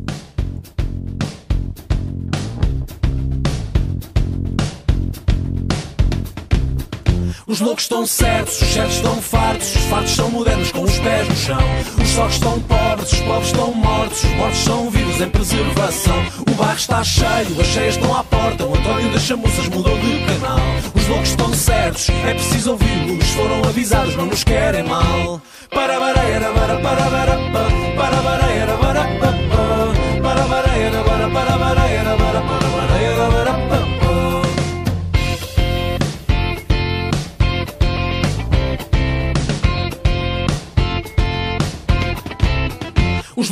Os 7.46 7.60
loucos 7.60 7.84
estão 7.84 8.06
certos, 8.06 8.60
os 8.60 8.68
certos 8.68 8.96
estão 8.96 9.20
fartos, 9.20 9.74
os 9.74 9.82
fartos 9.84 10.12
são 10.12 10.30
modernos 10.30 10.72
com 10.72 10.82
os 10.82 10.98
pés 10.98 11.28
no 11.28 11.36
chão. 11.36 11.58
Os 12.00 12.08
socos 12.08 12.34
estão 12.34 12.60
pobres, 12.60 13.12
os 13.12 13.20
pobres 13.20 13.46
estão 13.46 13.74
mortos, 13.74 14.24
os 14.24 14.30
mortos 14.30 14.58
são 14.58 14.90
vivos 14.90 15.20
em 15.20 15.28
preservação. 15.28 16.16
O 16.50 16.54
bar 16.54 16.74
está 16.74 17.02
cheio, 17.02 17.60
as 17.60 17.66
cheias 17.66 17.96
estão 17.96 18.16
à 18.16 18.24
porta, 18.24 18.64
o 18.64 18.74
António 18.74 19.12
das 19.12 19.22
chamuças 19.22 19.68
mudou 19.68 19.98
de 19.98 20.24
canal. 20.26 20.60
Os 20.94 21.08
loucos 21.08 21.30
estão 21.30 21.52
certos, 21.52 22.08
é 22.08 22.34
preciso 22.34 22.72
ouvi-los, 22.72 23.28
foram 23.30 23.62
avisados, 23.64 24.16
não 24.16 24.26
nos 24.26 24.44
querem 24.44 24.84
mal. 24.84 25.40
Para 25.70 25.98
para 25.98 26.14
para 26.14 26.78
para 26.78 26.78
para 26.80 28.22
baraera, 28.22 28.76
para 28.76 29.04
para 29.04 29.42
para 30.22 30.44
baraera, 30.44 31.04
para 31.04 31.28
para 31.30 31.56
baraera, 31.58 32.16
para 32.16 32.42
para 32.42 32.61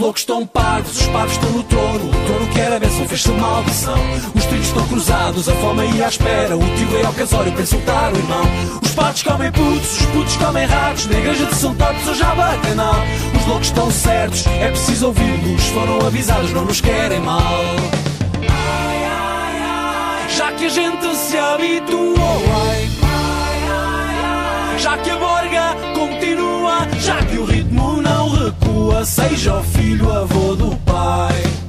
loucos 0.00 0.22
estão 0.22 0.46
parvos, 0.46 0.98
os 0.98 1.06
parvos 1.08 1.32
estão 1.34 1.50
no 1.50 1.62
trono. 1.62 2.06
O 2.06 2.26
trono 2.26 2.46
que 2.48 2.60
era 2.60 2.80
bênção 2.80 3.06
fez-se 3.06 3.30
maldição. 3.32 3.98
Os 4.34 4.44
trilhos 4.46 4.66
estão 4.66 4.86
cruzados, 4.88 5.48
a 5.48 5.54
fome 5.56 5.82
aí 5.82 6.02
à 6.02 6.08
espera. 6.08 6.56
O 6.56 6.60
tio 6.60 6.98
é 6.98 7.04
ao 7.04 7.12
casório 7.12 7.52
para 7.52 7.62
insultar 7.62 8.12
o 8.12 8.16
irmão. 8.16 8.44
Os 8.82 8.90
patos 8.92 9.22
comem 9.22 9.52
putos, 9.52 10.00
os 10.00 10.06
putos 10.06 10.36
comem 10.36 10.66
ratos. 10.66 11.06
Na 11.06 11.18
igreja 11.18 11.44
de 11.44 11.54
São 11.54 11.74
Topos 11.74 12.08
hoje 12.08 12.22
há 12.22 12.34
bacanal. 12.34 12.96
Os 13.38 13.46
loucos 13.46 13.66
estão 13.68 13.90
certos, 13.90 14.46
é 14.46 14.68
preciso 14.70 15.08
ouvi-los. 15.08 15.64
Foram 15.66 16.06
avisados, 16.06 16.52
não 16.52 16.64
nos 16.64 16.80
querem 16.80 17.20
mal. 17.20 17.60
Já 20.28 20.52
que 20.52 20.66
a 20.66 20.68
gente 20.70 21.14
se 21.14 21.36
habituou, 21.36 22.16
já 24.78 24.96
que 24.96 25.10
a 25.10 25.16
borga 25.16 25.76
continua, 25.92 26.19
já 27.00 27.16
que 27.24 27.38
o 27.38 27.44
ritmo 27.44 28.02
não 28.02 28.28
recua, 28.28 29.04
seja 29.04 29.56
o 29.56 29.62
filho 29.62 30.12
avô 30.12 30.54
do 30.54 30.76
pai. 30.84 31.59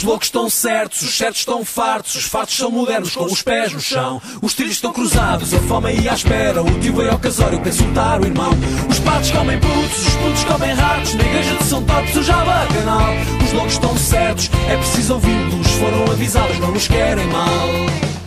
Os 0.00 0.04
loucos 0.04 0.28
estão 0.28 0.48
certos, 0.48 1.02
os 1.02 1.14
certos 1.14 1.40
estão 1.40 1.62
fartos, 1.62 2.14
os 2.14 2.24
fartos 2.24 2.56
são 2.56 2.70
modernos 2.70 3.14
com 3.14 3.26
os 3.26 3.42
pés 3.42 3.74
no 3.74 3.80
chão. 3.80 4.18
Os 4.40 4.54
trilhos 4.54 4.76
estão 4.76 4.94
cruzados, 4.94 5.52
a 5.52 5.58
fome 5.58 5.88
aí 5.88 6.08
à 6.08 6.14
espera. 6.14 6.62
O 6.62 6.80
tio 6.80 6.96
veio 6.96 7.10
ao 7.10 7.18
casório 7.18 7.60
para 7.60 7.68
insultar 7.68 8.18
o 8.18 8.24
irmão. 8.24 8.50
Os 8.88 8.98
patos 8.98 9.30
comem 9.30 9.60
putos, 9.60 10.06
os 10.06 10.14
putos 10.14 10.44
comem 10.44 10.72
ratos. 10.72 11.14
Na 11.16 11.22
igreja 11.22 11.54
de 11.54 11.64
São 11.64 11.84
Topos 11.84 12.16
o 12.16 12.22
já 12.22 12.42
bacanal. 12.42 13.12
Os 13.44 13.52
loucos 13.52 13.74
estão 13.74 13.94
certos, 13.98 14.50
é 14.70 14.76
preciso 14.78 15.12
ouvi-los. 15.12 15.66
Foram 15.72 16.10
avisados, 16.10 16.58
não 16.60 16.72
nos 16.72 16.88
querem 16.88 17.26
mal. 17.26 18.19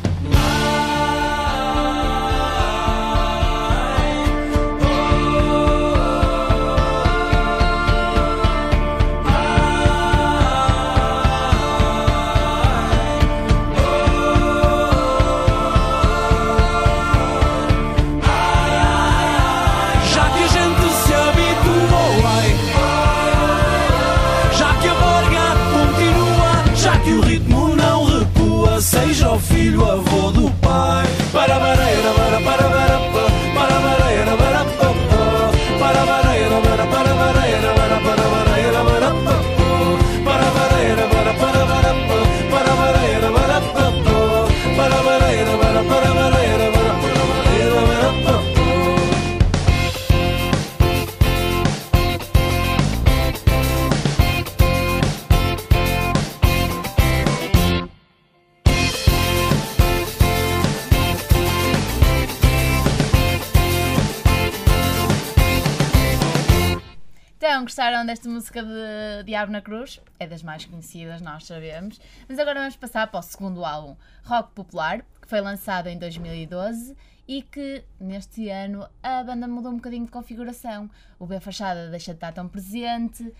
Desta 68.14 68.30
música 68.30 68.62
de 68.62 69.24
Diabo 69.26 69.52
na 69.52 69.60
Cruz? 69.60 70.00
É 70.20 70.28
das 70.28 70.44
mais 70.44 70.66
conhecidas, 70.66 71.20
nós 71.20 71.48
sabemos. 71.48 72.00
Mas 72.30 72.38
agora 72.38 72.60
vamos 72.60 72.76
passar 72.76 73.08
para 73.08 73.20
o 73.20 73.24
segundo 73.24 73.66
álbum, 73.66 73.96
Rock 74.24 74.52
Popular, 74.52 75.04
que 75.20 75.28
foi 75.28 75.42
lançado 75.42 75.88
em 75.88 75.98
2012 75.98 76.96
e 77.28 77.42
que 77.42 77.84
neste 78.00 78.50
ano 78.50 78.88
a 79.02 79.24
banda 79.24 79.48
mudou 79.48 79.72
um 79.72 79.78
bocadinho 79.78 80.06
de 80.06 80.12
configuração. 80.12 80.88
O 81.18 81.26
B 81.26 81.40
Fachada 81.40 81.90
deixa 81.90 82.12
de 82.12 82.18
estar 82.18 82.32
tão 82.32 82.48
presente, 82.48 83.34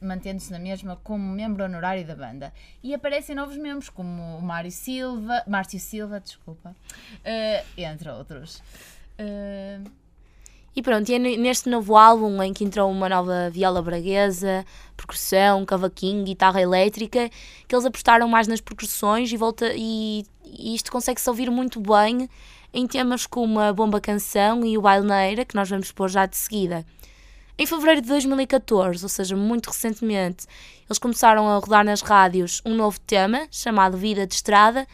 mantendo-se 0.00 0.50
na 0.50 0.58
mesma 0.58 0.96
como 0.96 1.22
membro 1.34 1.64
honorário 1.64 2.06
da 2.06 2.16
banda. 2.16 2.54
E 2.82 2.94
aparecem 2.94 3.36
novos 3.36 3.58
membros, 3.58 3.90
como 3.90 4.38
o 4.38 4.40
Mário 4.40 4.72
Silva, 4.72 5.44
Márcio 5.46 5.78
Silva, 5.78 6.20
desculpa, 6.20 6.74
eh, 7.22 7.62
entre 7.76 8.08
outros. 8.08 8.62
Eh, 9.18 9.78
E 10.76 10.82
pronto, 10.82 11.08
e 11.08 11.14
é 11.14 11.18
ne- 11.18 11.38
neste 11.38 11.70
novo 11.70 11.96
álbum 11.96 12.42
em 12.42 12.52
que 12.52 12.62
entrou 12.62 12.90
uma 12.90 13.08
nova 13.08 13.48
viola 13.48 13.80
braguesa, 13.80 14.62
percussão, 14.94 15.64
cavaquinho, 15.64 16.22
guitarra 16.22 16.60
elétrica, 16.60 17.30
que 17.66 17.74
eles 17.74 17.86
apostaram 17.86 18.28
mais 18.28 18.46
nas 18.46 18.60
percussões 18.60 19.32
e, 19.32 19.38
volta, 19.38 19.72
e, 19.74 20.26
e 20.44 20.74
isto 20.74 20.92
consegue-se 20.92 21.28
ouvir 21.30 21.50
muito 21.50 21.80
bem 21.80 22.28
em 22.74 22.86
temas 22.86 23.24
como 23.24 23.58
a 23.58 23.72
Bomba 23.72 24.02
Canção 24.02 24.66
e 24.66 24.76
o 24.76 24.82
Baileira, 24.82 25.46
que 25.46 25.56
nós 25.56 25.66
vamos 25.70 25.90
pôr 25.92 26.10
já 26.10 26.26
de 26.26 26.36
seguida. 26.36 26.84
Em 27.58 27.64
fevereiro 27.64 28.02
de 28.02 28.08
2014, 28.08 29.02
ou 29.02 29.08
seja, 29.08 29.34
muito 29.34 29.68
recentemente, 29.68 30.46
eles 30.86 30.98
começaram 30.98 31.48
a 31.48 31.56
rodar 31.56 31.86
nas 31.86 32.02
rádios 32.02 32.60
um 32.66 32.74
novo 32.74 33.00
tema 33.00 33.48
chamado 33.50 33.96
Vida 33.96 34.26
de 34.26 34.34
Estrada, 34.34 34.86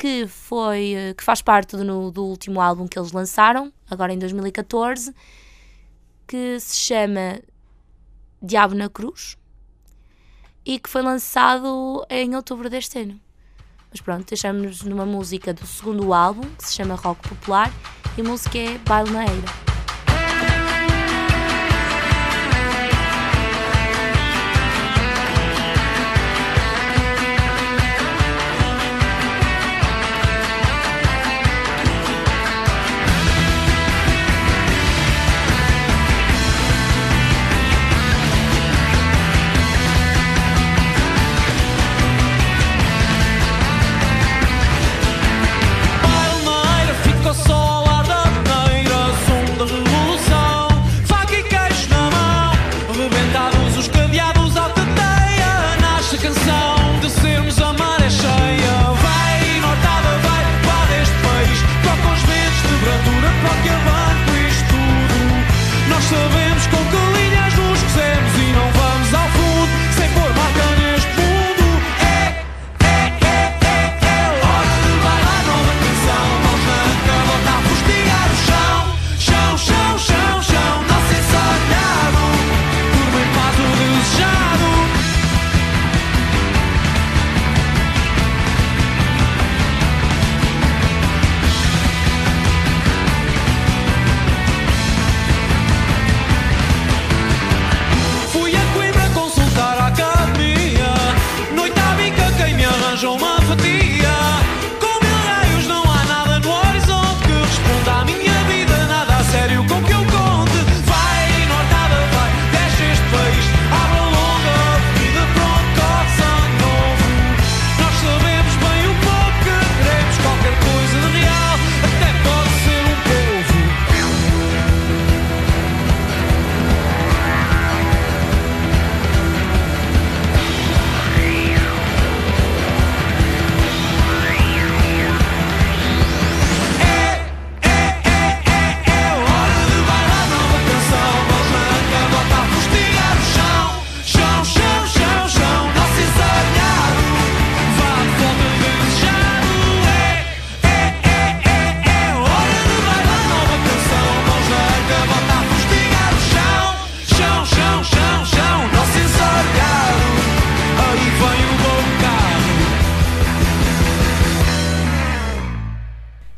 que 0.00 0.26
foi 0.26 0.94
eh, 0.94 1.14
que 1.14 1.22
faz 1.22 1.42
parte 1.42 1.76
do, 1.76 2.10
do 2.10 2.24
último 2.24 2.58
álbum 2.58 2.88
que 2.88 2.98
eles 2.98 3.12
lançaram, 3.12 3.70
agora 3.90 4.14
em 4.14 4.18
2014, 4.18 5.14
que 6.26 6.58
se 6.58 6.78
chama 6.78 7.38
Diabo 8.42 8.74
na 8.74 8.88
Cruz 8.88 9.36
e 10.64 10.78
que 10.78 10.88
foi 10.88 11.02
lançado 11.02 12.02
em 12.08 12.34
outubro 12.34 12.70
deste 12.70 12.98
ano. 12.98 13.20
Mas 13.90 14.00
pronto, 14.00 14.26
deixamos 14.26 14.82
numa 14.84 15.04
música 15.04 15.52
do 15.52 15.66
segundo 15.66 16.14
álbum, 16.14 16.48
que 16.56 16.64
se 16.64 16.76
chama 16.76 16.94
Rock 16.94 17.28
Popular, 17.28 17.70
e 18.16 18.22
a 18.22 18.24
música 18.24 18.56
é 18.56 18.78
Baile 18.78 19.10
na 19.10 19.26
Eira. 19.26 19.69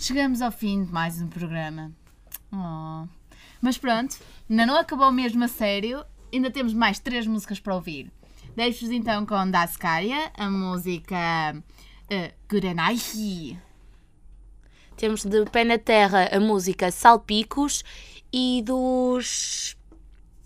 Chegamos 0.03 0.43
ao 0.43 0.51
fim 0.51 0.83
de 0.83 0.93
mais 0.93 1.23
um 1.23 1.29
programa. 1.29 1.93
Oh. 2.53 3.07
Mas 3.61 3.79
pronto, 3.79 4.19
ainda 4.51 4.67
não 4.67 4.77
acabou 4.77 5.13
mesmo 5.13 5.45
a 5.45 5.47
sério, 5.47 6.05
ainda 6.35 6.51
temos 6.51 6.75
mais 6.75 6.99
três 6.99 7.25
músicas 7.25 7.61
para 7.61 7.77
ouvir. 7.77 8.11
Deixo-vos 8.57 8.91
então 8.91 9.25
com 9.25 9.49
Daskaria, 9.49 10.33
a 10.37 10.51
música 10.51 11.55
uh. 12.11 13.57
Temos 14.97 15.25
de 15.25 15.45
Pé 15.45 15.63
na 15.63 15.79
Terra 15.79 16.29
a 16.33 16.41
música 16.41 16.91
Salpicos 16.91 17.85
e 18.33 18.61
dos 18.67 19.77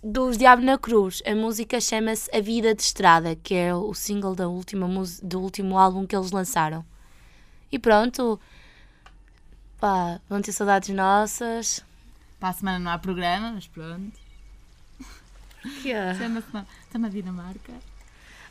dos 0.05 0.37
Diabo 0.37 0.61
na 0.61 0.77
Cruz. 0.77 1.23
A 1.27 1.35
música 1.35 1.81
chama-se 1.81 2.29
A 2.31 2.43
Vida 2.43 2.75
de 2.75 2.83
Estrada, 2.83 3.35
que 3.35 3.55
é 3.55 3.75
o 3.75 3.95
single 3.95 4.35
da 4.35 4.49
última 4.49 4.87
do 5.23 5.41
último 5.41 5.79
álbum 5.79 6.07
que 6.07 6.15
eles 6.15 6.31
lançaram. 6.31 6.85
E 7.73 7.79
pronto. 7.79 8.39
Pá, 9.81 10.19
vão 10.29 10.41
ter 10.41 10.53
saudades 10.53 10.89
nossas. 10.95 11.85
Para 12.41 12.49
a 12.51 12.53
semana 12.53 12.79
não 12.79 12.91
há 12.91 12.99
programa, 12.99 13.53
mas 13.53 13.67
pronto. 13.67 14.13
Chama-se 16.19 16.47
Está 16.87 16.99
na 16.99 17.09
Dinamarca. 17.09 17.73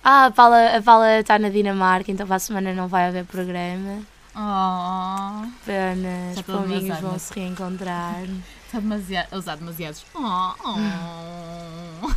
Ah, 0.03 0.25
a 0.25 0.31
Paula, 0.31 0.77
a 0.77 0.81
Paula 0.81 1.19
está 1.19 1.39
na 1.39 1.49
Dinamarca, 1.49 2.11
então 2.11 2.27
para 2.27 2.35
a 2.35 2.39
semana 2.39 2.73
não 2.73 2.87
vai 2.87 3.07
haver 3.07 3.25
programa. 3.25 4.03
Oh, 4.35 5.47
Pena, 5.65 6.29
os 6.29 6.35
Já 6.35 6.41
estou 6.41 6.55
a 6.55 6.61
pombinhos 6.61 6.99
vão 6.99 7.17
se 7.17 7.33
reencontrar. 7.33 8.23
está 8.65 8.79
demasiado, 8.79 9.33
a 9.33 9.37
usar 9.37 9.55
demasiados. 9.55 10.05
Oh, 10.13 10.53
oh. 10.63 12.11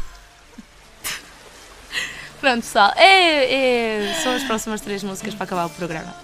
Pronto, 2.40 2.61
pessoal, 2.62 2.92
é, 2.96 4.09
é- 4.11 4.14
são 4.22 4.34
as 4.34 4.42
próximas 4.44 4.80
três 4.80 5.02
músicas 5.02 5.34
para 5.34 5.44
acabar 5.44 5.66
o 5.66 5.70
programa. 5.70 6.14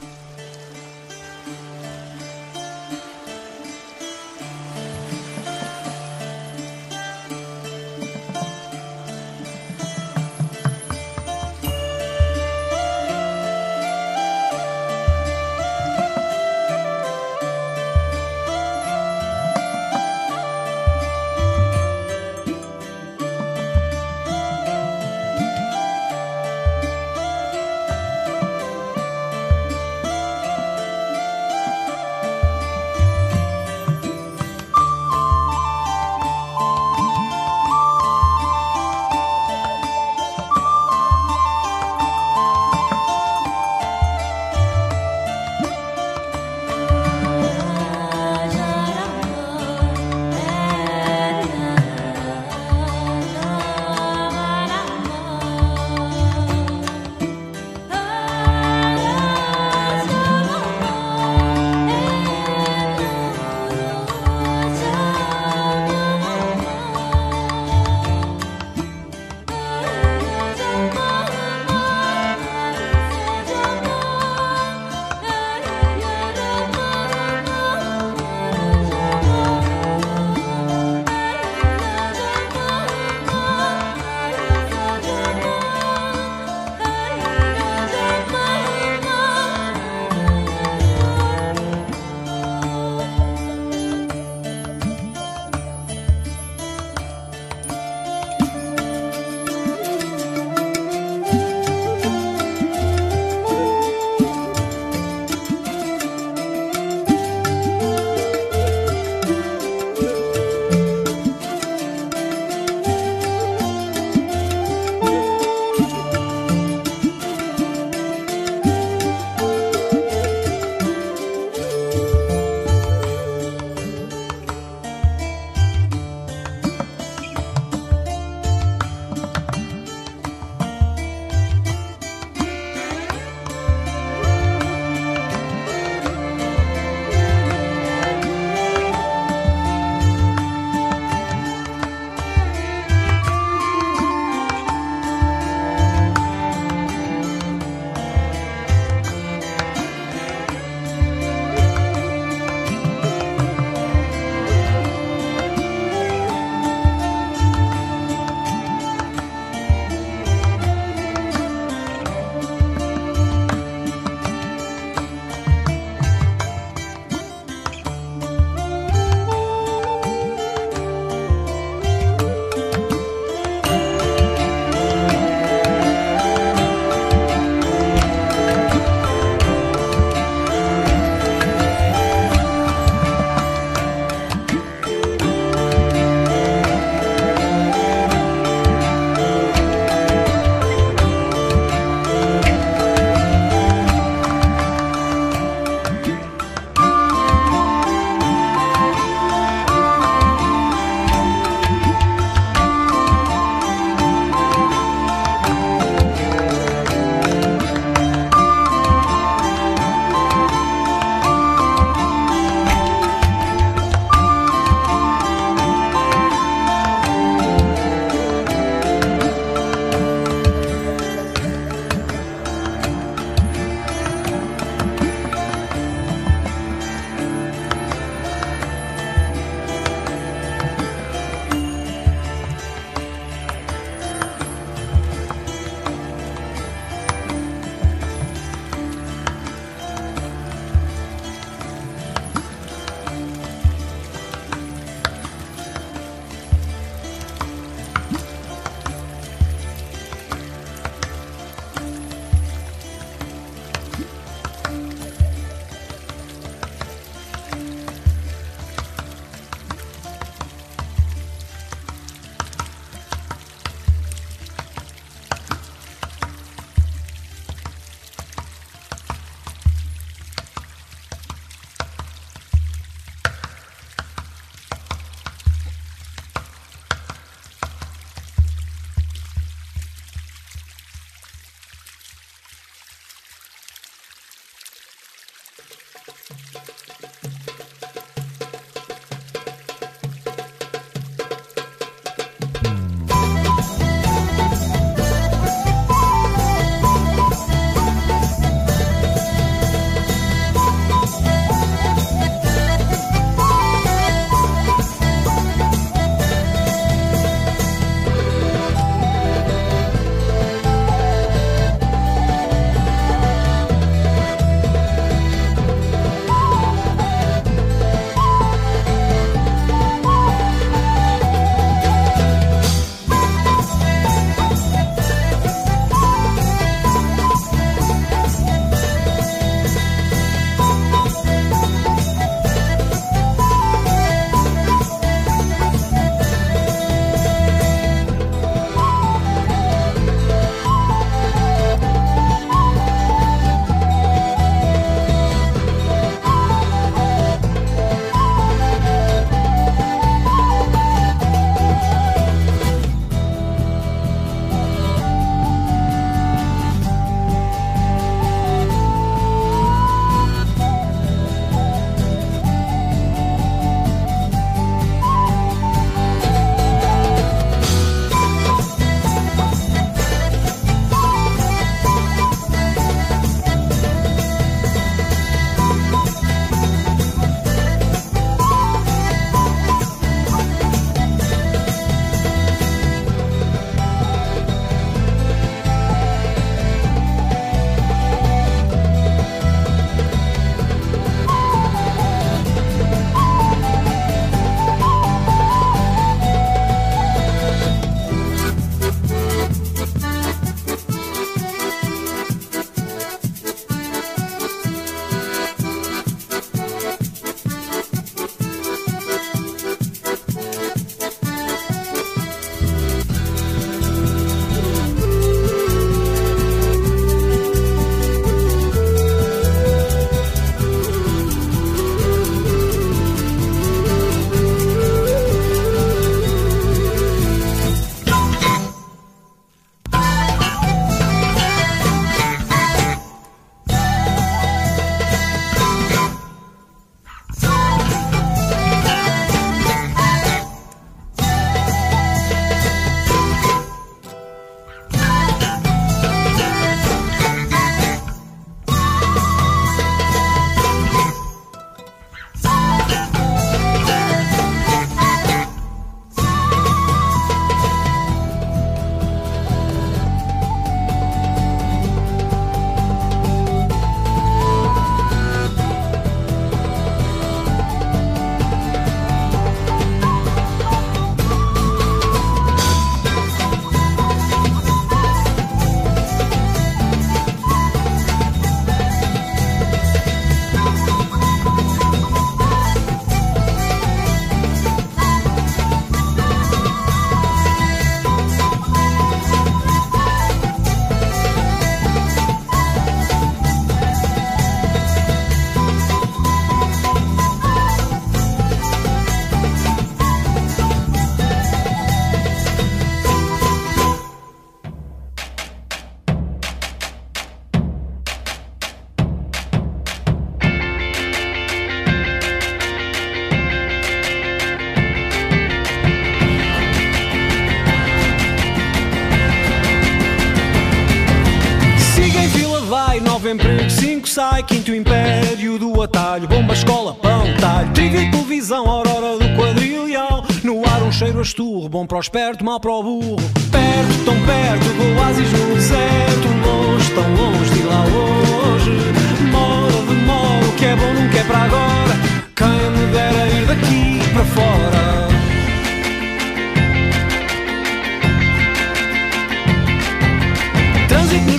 Bom 531.74 531.86
para 531.88 531.96
o 531.96 532.00
esperto, 532.00 532.44
mal 532.44 532.60
para 532.60 532.70
o 532.70 532.84
burro. 532.84 533.16
Perto, 533.50 534.04
tão 534.04 534.14
perto, 534.24 534.64
do 534.64 534.96
oásis 534.96 535.32
no 535.32 535.54
deserto, 535.56 536.28
longe, 536.46 536.90
tão 536.92 537.14
longe 537.16 537.50
de 537.50 537.62
lá 537.64 537.82
hoje. 537.82 538.70
Demora, 539.18 539.82
demora, 539.88 540.46
o 540.46 540.52
que 540.52 540.66
é 540.66 540.76
bom 540.76 540.94
nunca 540.94 541.18
é 541.18 541.24
para 541.24 541.38
agora. 541.38 541.94
Quem 542.36 542.70
me 542.70 542.92
dera 542.92 543.26
ir 543.26 543.46
daqui 543.46 544.12
para 544.12 544.24
fora. 544.24 544.93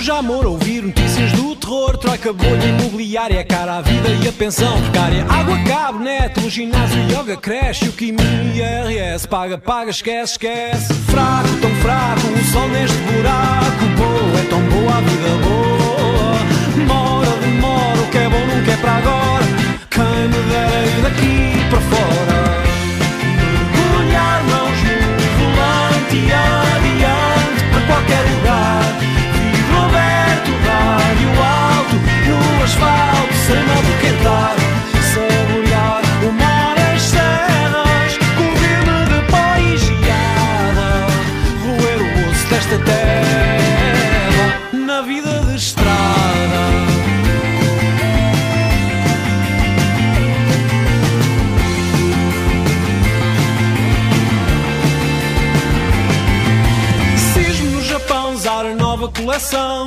No 0.06 0.12
Jamor, 0.12 0.46
ouvir 0.46 0.84
notícias 0.84 1.32
do 1.32 1.56
terror. 1.56 1.98
Troika, 1.98 2.32
bolha 2.32 2.64
imobiliária, 2.64 3.42
cara 3.44 3.78
à 3.78 3.80
vida 3.80 4.08
e 4.22 4.28
a 4.28 4.32
pensão. 4.32 4.80
Precária 4.82 5.26
Água, 5.28 5.58
cabo, 5.64 5.98
neto, 5.98 6.48
ginásio, 6.48 7.02
yoga, 7.10 7.36
creche. 7.36 7.88
O 7.88 7.92
Kimi, 7.92 8.22
IRS, 8.54 9.26
paga, 9.26 9.58
paga, 9.58 9.90
esquece, 9.90 10.34
esquece. 10.34 10.94
Fraco, 11.10 11.48
tão 11.60 11.74
fraco, 11.82 12.20
o 12.20 12.52
sol 12.52 12.68
neste 12.68 12.96
buraco. 12.98 13.84
Boa, 13.96 14.40
é 14.40 14.44
tão 14.48 14.60
boa 14.68 14.96
a 14.96 15.00
vida 15.00 15.28
boa 15.44 15.75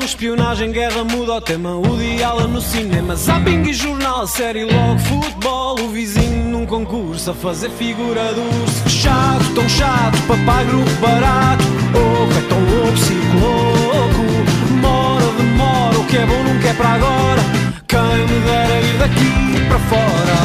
Espionagem, 0.09 0.71
guerra, 0.71 1.03
muda 1.03 1.33
o 1.33 1.39
tema 1.39 1.75
O 1.77 1.95
diálogo 1.95 2.47
no 2.47 2.59
cinema. 2.59 3.15
Zapping 3.15 3.61
e 3.61 3.73
jornal, 3.73 4.25
série, 4.25 4.65
logo 4.65 4.97
futebol. 4.97 5.79
O 5.79 5.89
vizinho 5.89 6.49
num 6.49 6.65
concurso 6.65 7.29
a 7.29 7.33
fazer 7.35 7.69
figura 7.69 8.33
do 8.33 8.89
Chato, 8.89 9.53
tão 9.53 9.69
chato, 9.69 10.17
papá, 10.27 10.63
grupo 10.63 10.91
barato. 10.99 11.63
Oco, 11.93 12.37
é 12.37 12.49
tão 12.49 12.59
louco, 12.59 12.97
circo 12.97 13.37
louco. 13.37 14.67
Demora, 14.67 15.25
demora, 15.37 15.99
o 15.99 16.05
que 16.07 16.17
é 16.17 16.25
bom 16.25 16.43
nunca 16.43 16.67
é 16.67 16.73
para 16.73 16.89
agora. 16.89 17.41
Quem 17.87 17.99
me 17.99 18.39
dera 18.45 18.81
ir 18.81 18.97
daqui 18.97 19.67
para 19.67 19.79
fora 19.79 20.39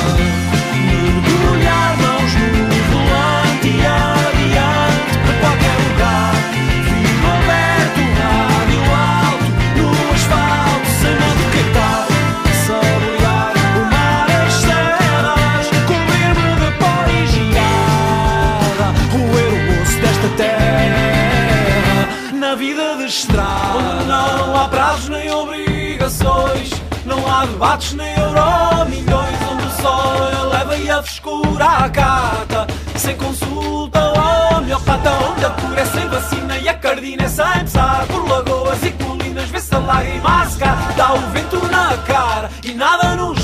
vida 22.65 22.97
de 22.97 23.05
estrada. 23.05 23.77
Onde 23.77 24.05
não 24.07 24.57
há 24.57 24.69
prazos 24.69 25.09
nem 25.11 25.31
obrigações 25.31 26.71
Não 27.05 27.19
há 27.31 27.45
debates 27.45 27.93
nem 27.93 28.15
euro 28.15 28.89
milhões 28.89 29.39
Onde 29.53 29.83
sol 29.83 30.47
eleva 30.47 30.77
e 30.77 30.91
a 30.91 31.03
frescura 31.03 31.65
acata. 31.65 32.67
Sem 32.97 33.17
consulta 33.17 34.01
ao 34.01 34.59
homeopata 34.59 35.11
Onde 35.31 35.45
a 35.45 35.51
cura 35.51 35.81
é 35.81 35.85
sem 35.85 36.09
vacina 36.09 36.59
e 36.59 36.69
a 36.69 36.75
cardina 36.75 37.25
é 37.25 37.29
sem 37.29 37.61
pesar 37.65 38.07
Por 38.07 38.27
lagoas 38.29 38.83
e 38.83 38.93
colinas 38.93 39.49
vê-se 39.51 39.75
a 39.75 39.79
lágrima 39.79 40.43
a 40.43 40.47
secar. 40.47 40.95
Dá 40.97 41.13
o 41.13 41.21
vento 41.33 41.67
na 41.71 41.97
cara 41.99 42.51
e 42.65 42.73
nada 42.73 43.15
nos 43.17 43.44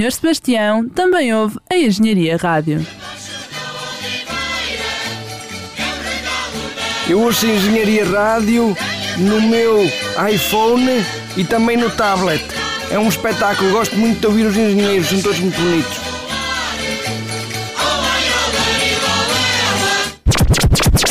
Sr. 0.00 0.12
Sebastião 0.12 0.88
também 0.88 1.34
ouve 1.34 1.58
a 1.68 1.76
Engenharia 1.76 2.38
Rádio. 2.38 2.86
Eu 7.06 7.20
ouço 7.20 7.46
Engenharia 7.46 8.06
Rádio 8.06 8.74
no 9.18 9.42
meu 9.42 9.84
iPhone 10.32 11.04
e 11.36 11.44
também 11.44 11.76
no 11.76 11.90
tablet. 11.90 12.42
É 12.90 12.98
um 12.98 13.10
espetáculo, 13.10 13.72
gosto 13.72 13.94
muito 13.94 14.20
de 14.20 14.26
ouvir 14.26 14.46
os 14.46 14.56
engenheiros, 14.56 15.06
são 15.06 15.20
todos 15.20 15.38
muito 15.38 15.60
bonitos. 15.60 15.98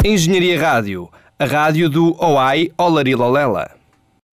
Engenharia 0.04 0.60
Rádio, 0.60 1.12
a 1.38 1.46
rádio 1.46 1.92
do 1.92 2.18
OAI 2.20 2.72
Olarilolela. 2.76 3.79